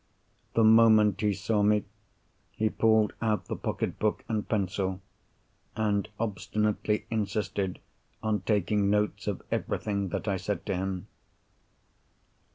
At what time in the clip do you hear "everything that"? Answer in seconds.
9.51-10.27